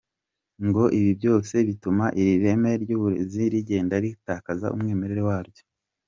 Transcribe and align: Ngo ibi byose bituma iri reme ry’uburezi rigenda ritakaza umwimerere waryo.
Ngo 0.67 0.83
ibi 0.99 1.11
byose 1.19 1.55
bituma 1.67 2.05
iri 2.21 2.33
reme 2.43 2.71
ry’uburezi 2.83 3.43
rigenda 3.53 3.95
ritakaza 4.03 4.67
umwimerere 4.75 5.21
waryo. 5.29 5.63